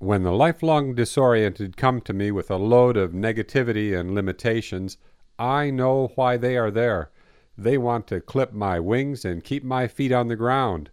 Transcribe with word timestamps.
When 0.00 0.22
the 0.22 0.30
lifelong 0.30 0.94
disoriented 0.94 1.76
come 1.76 2.00
to 2.02 2.12
me 2.12 2.30
with 2.30 2.52
a 2.52 2.56
load 2.56 2.96
of 2.96 3.10
negativity 3.10 3.98
and 3.98 4.14
limitations, 4.14 4.96
I 5.40 5.70
know 5.70 6.12
why 6.14 6.36
they 6.36 6.56
are 6.56 6.70
there. 6.70 7.10
They 7.56 7.78
want 7.78 8.06
to 8.06 8.20
clip 8.20 8.52
my 8.52 8.78
wings 8.78 9.24
and 9.24 9.42
keep 9.42 9.64
my 9.64 9.88
feet 9.88 10.12
on 10.12 10.28
the 10.28 10.36
ground. 10.36 10.90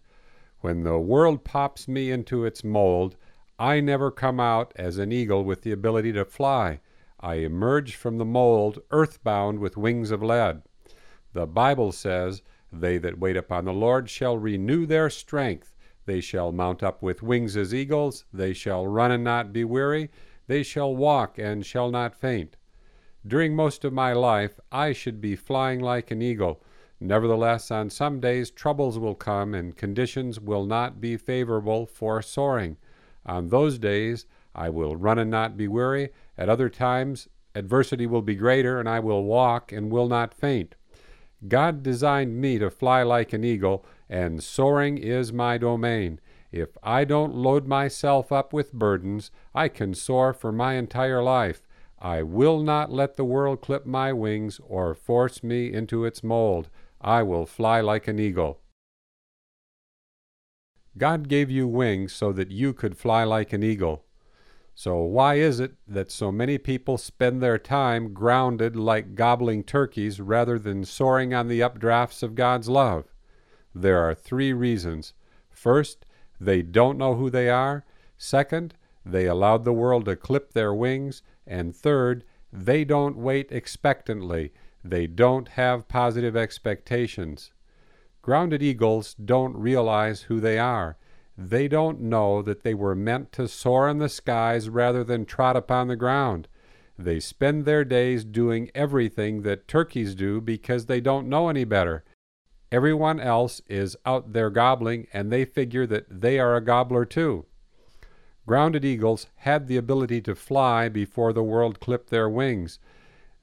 When 0.60 0.82
the 0.82 0.98
world 0.98 1.44
pops 1.44 1.86
me 1.86 2.10
into 2.10 2.44
its 2.44 2.64
mold, 2.64 3.14
I 3.60 3.78
never 3.78 4.10
come 4.10 4.40
out 4.40 4.72
as 4.74 4.98
an 4.98 5.12
eagle 5.12 5.44
with 5.44 5.62
the 5.62 5.70
ability 5.70 6.12
to 6.14 6.24
fly. 6.24 6.80
I 7.20 7.34
emerge 7.36 7.94
from 7.94 8.18
the 8.18 8.24
mold 8.24 8.80
earthbound 8.90 9.60
with 9.60 9.76
wings 9.76 10.10
of 10.10 10.20
lead. 10.20 10.62
The 11.32 11.46
Bible 11.46 11.92
says, 11.92 12.42
They 12.72 12.98
that 12.98 13.20
wait 13.20 13.36
upon 13.36 13.66
the 13.66 13.72
Lord 13.72 14.10
shall 14.10 14.36
renew 14.36 14.84
their 14.84 15.10
strength. 15.10 15.75
They 16.06 16.20
shall 16.20 16.52
mount 16.52 16.82
up 16.82 17.02
with 17.02 17.22
wings 17.22 17.56
as 17.56 17.74
eagles. 17.74 18.24
They 18.32 18.52
shall 18.52 18.86
run 18.86 19.10
and 19.10 19.24
not 19.24 19.52
be 19.52 19.64
weary. 19.64 20.10
They 20.46 20.62
shall 20.62 20.94
walk 20.94 21.36
and 21.36 21.66
shall 21.66 21.90
not 21.90 22.14
faint. 22.14 22.56
During 23.26 23.56
most 23.56 23.84
of 23.84 23.92
my 23.92 24.12
life, 24.12 24.60
I 24.70 24.92
should 24.92 25.20
be 25.20 25.34
flying 25.34 25.80
like 25.80 26.12
an 26.12 26.22
eagle. 26.22 26.62
Nevertheless, 27.00 27.72
on 27.72 27.90
some 27.90 28.20
days, 28.20 28.52
troubles 28.52 28.98
will 28.98 29.16
come 29.16 29.52
and 29.52 29.76
conditions 29.76 30.40
will 30.40 30.64
not 30.64 31.00
be 31.00 31.16
favorable 31.16 31.86
for 31.86 32.22
soaring. 32.22 32.76
On 33.26 33.48
those 33.48 33.78
days, 33.78 34.26
I 34.54 34.70
will 34.70 34.94
run 34.94 35.18
and 35.18 35.30
not 35.30 35.56
be 35.56 35.66
weary. 35.66 36.10
At 36.38 36.48
other 36.48 36.68
times, 36.68 37.28
adversity 37.54 38.06
will 38.06 38.22
be 38.22 38.36
greater, 38.36 38.78
and 38.78 38.88
I 38.88 39.00
will 39.00 39.24
walk 39.24 39.72
and 39.72 39.90
will 39.90 40.08
not 40.08 40.32
faint. 40.32 40.76
God 41.46 41.82
designed 41.82 42.40
me 42.40 42.58
to 42.58 42.70
fly 42.70 43.02
like 43.02 43.32
an 43.32 43.44
eagle, 43.44 43.84
and 44.08 44.42
soaring 44.42 44.96
is 44.96 45.32
my 45.32 45.58
domain. 45.58 46.20
If 46.50 46.78
I 46.82 47.04
don't 47.04 47.34
load 47.34 47.66
myself 47.66 48.32
up 48.32 48.52
with 48.52 48.72
burdens, 48.72 49.30
I 49.54 49.68
can 49.68 49.94
soar 49.94 50.32
for 50.32 50.52
my 50.52 50.74
entire 50.74 51.22
life. 51.22 51.66
I 51.98 52.22
will 52.22 52.62
not 52.62 52.90
let 52.90 53.16
the 53.16 53.24
world 53.24 53.60
clip 53.60 53.84
my 53.84 54.12
wings 54.12 54.60
or 54.66 54.94
force 54.94 55.42
me 55.42 55.72
into 55.72 56.04
its 56.04 56.22
mold. 56.22 56.70
I 57.00 57.22
will 57.22 57.46
fly 57.46 57.80
like 57.80 58.08
an 58.08 58.18
eagle. 58.18 58.60
God 60.96 61.28
gave 61.28 61.50
you 61.50 61.68
wings 61.68 62.14
so 62.14 62.32
that 62.32 62.50
you 62.50 62.72
could 62.72 62.96
fly 62.96 63.24
like 63.24 63.52
an 63.52 63.62
eagle. 63.62 64.05
So, 64.78 64.98
why 64.98 65.36
is 65.36 65.58
it 65.58 65.72
that 65.88 66.10
so 66.10 66.30
many 66.30 66.58
people 66.58 66.98
spend 66.98 67.42
their 67.42 67.56
time 67.56 68.12
grounded 68.12 68.76
like 68.76 69.14
gobbling 69.14 69.64
turkeys 69.64 70.20
rather 70.20 70.58
than 70.58 70.84
soaring 70.84 71.32
on 71.32 71.48
the 71.48 71.60
updrafts 71.60 72.22
of 72.22 72.34
God's 72.34 72.68
love? 72.68 73.06
There 73.74 73.98
are 73.98 74.14
three 74.14 74.52
reasons. 74.52 75.14
First, 75.48 76.04
they 76.38 76.60
don't 76.60 76.98
know 76.98 77.14
who 77.14 77.30
they 77.30 77.48
are. 77.48 77.86
Second, 78.18 78.74
they 79.02 79.24
allowed 79.24 79.64
the 79.64 79.72
world 79.72 80.04
to 80.04 80.14
clip 80.14 80.52
their 80.52 80.74
wings. 80.74 81.22
And 81.46 81.74
third, 81.74 82.22
they 82.52 82.84
don't 82.84 83.16
wait 83.16 83.50
expectantly. 83.50 84.52
They 84.84 85.06
don't 85.06 85.48
have 85.48 85.88
positive 85.88 86.36
expectations. 86.36 87.50
Grounded 88.20 88.62
eagles 88.62 89.14
don't 89.14 89.56
realize 89.56 90.22
who 90.22 90.38
they 90.38 90.58
are. 90.58 90.98
They 91.38 91.68
don't 91.68 92.00
know 92.00 92.40
that 92.42 92.62
they 92.62 92.72
were 92.72 92.94
meant 92.94 93.30
to 93.32 93.48
soar 93.48 93.88
in 93.88 93.98
the 93.98 94.08
skies 94.08 94.68
rather 94.68 95.04
than 95.04 95.26
trot 95.26 95.56
upon 95.56 95.88
the 95.88 95.96
ground. 95.96 96.48
They 96.98 97.20
spend 97.20 97.64
their 97.64 97.84
days 97.84 98.24
doing 98.24 98.70
everything 98.74 99.42
that 99.42 99.68
turkeys 99.68 100.14
do 100.14 100.40
because 100.40 100.86
they 100.86 101.00
don't 101.00 101.28
know 101.28 101.48
any 101.48 101.64
better. 101.64 102.04
Everyone 102.72 103.20
else 103.20 103.60
is 103.68 103.96
out 104.06 104.32
there 104.32 104.50
gobbling, 104.50 105.06
and 105.12 105.30
they 105.30 105.44
figure 105.44 105.86
that 105.86 106.06
they 106.08 106.38
are 106.38 106.56
a 106.56 106.64
gobbler 106.64 107.04
too. 107.04 107.44
Grounded 108.46 108.84
eagles 108.84 109.26
had 109.36 109.66
the 109.66 109.76
ability 109.76 110.22
to 110.22 110.34
fly 110.34 110.88
before 110.88 111.32
the 111.32 111.42
world 111.42 111.80
clipped 111.80 112.10
their 112.10 112.28
wings. 112.28 112.78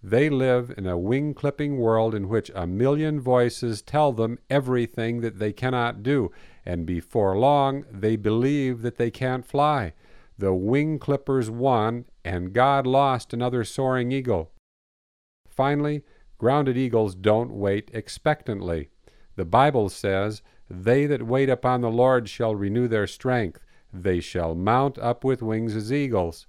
They 0.06 0.30
live 0.30 0.74
in 0.78 0.86
a 0.86 0.98
wing 0.98 1.34
clipping 1.34 1.78
world 1.78 2.14
in 2.14 2.28
which 2.28 2.52
a 2.54 2.68
million 2.68 3.22
voices 3.22 3.82
tell 3.82 4.12
them 4.12 4.38
everything 4.50 5.22
that 5.22 5.40
they 5.40 5.54
cannot 5.54 6.04
do, 6.04 6.30
and 6.66 6.86
before 6.86 7.38
long 7.38 7.86
they 7.90 8.18
believe 8.18 8.82
that 8.82 8.98
they 8.98 9.10
can't 9.10 9.46
fly. 9.46 9.94
The 10.38 10.54
wing 10.54 11.00
clippers 11.00 11.50
won, 11.50 12.04
and 12.26 12.52
God 12.52 12.86
lost 12.86 13.34
another 13.34 13.64
soaring 13.64 14.12
eagle. 14.12 14.52
Finally, 15.48 16.04
grounded 16.38 16.76
eagles 16.76 17.16
don't 17.16 17.54
wait 17.54 17.90
expectantly. 17.94 18.90
The 19.38 19.46
Bible 19.46 19.88
says, 19.88 20.42
They 20.70 21.06
that 21.06 21.24
wait 21.24 21.50
upon 21.50 21.80
the 21.80 21.90
Lord 21.90 22.28
shall 22.28 22.56
renew 22.56 22.90
their 22.90 23.08
strength. 23.08 23.64
They 23.94 24.20
shall 24.20 24.54
mount 24.54 24.98
up 24.98 25.24
with 25.24 25.42
wings 25.42 25.78
as 25.78 25.94
eagles. 25.94 26.48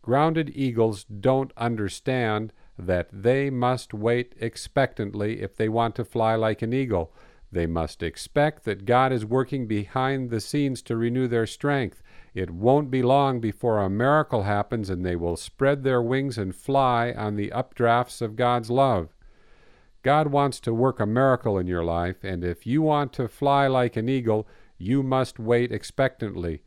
Grounded 0.00 0.52
eagles 0.54 1.04
don't 1.04 1.52
understand 1.56 2.52
that 2.78 3.08
they 3.12 3.50
must 3.50 3.94
wait 3.94 4.34
expectantly 4.40 5.40
if 5.40 5.56
they 5.56 5.68
want 5.68 5.94
to 5.96 6.04
fly 6.04 6.34
like 6.34 6.62
an 6.62 6.72
eagle. 6.72 7.12
They 7.52 7.66
must 7.66 8.02
expect 8.02 8.64
that 8.64 8.84
God 8.84 9.12
is 9.12 9.24
working 9.24 9.66
behind 9.66 10.30
the 10.30 10.40
scenes 10.40 10.82
to 10.82 10.96
renew 10.96 11.28
their 11.28 11.46
strength. 11.46 12.02
It 12.34 12.50
won't 12.50 12.90
be 12.90 13.02
long 13.02 13.40
before 13.40 13.78
a 13.78 13.88
miracle 13.88 14.42
happens 14.42 14.90
and 14.90 15.06
they 15.06 15.14
will 15.14 15.36
spread 15.36 15.84
their 15.84 16.02
wings 16.02 16.36
and 16.36 16.54
fly 16.54 17.12
on 17.12 17.36
the 17.36 17.50
updrafts 17.50 18.20
of 18.20 18.34
God's 18.34 18.70
love. 18.70 19.14
God 20.02 20.26
wants 20.28 20.60
to 20.60 20.74
work 20.74 21.00
a 21.00 21.06
miracle 21.06 21.56
in 21.56 21.66
your 21.66 21.82
life, 21.82 22.24
and 22.24 22.44
if 22.44 22.66
you 22.66 22.82
want 22.82 23.14
to 23.14 23.26
fly 23.26 23.66
like 23.66 23.96
an 23.96 24.06
eagle, 24.08 24.46
you 24.76 25.02
must 25.02 25.38
wait 25.38 25.72
expectantly. 25.72 26.60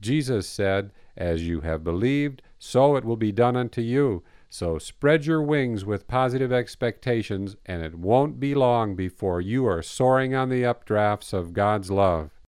Jesus 0.00 0.48
said, 0.48 0.90
As 1.16 1.46
you 1.46 1.60
have 1.60 1.84
believed, 1.84 2.42
so 2.58 2.96
it 2.96 3.04
will 3.04 3.16
be 3.16 3.30
done 3.30 3.56
unto 3.56 3.80
you. 3.80 4.24
So 4.52 4.78
spread 4.78 5.26
your 5.26 5.40
wings 5.40 5.84
with 5.84 6.08
positive 6.08 6.52
expectations, 6.52 7.54
and 7.64 7.84
it 7.84 7.94
won't 7.94 8.40
be 8.40 8.52
long 8.52 8.96
before 8.96 9.40
you 9.40 9.64
are 9.64 9.80
soaring 9.80 10.34
on 10.34 10.48
the 10.48 10.64
updrafts 10.64 11.32
of 11.32 11.52
God's 11.52 11.88
love. 11.88 12.30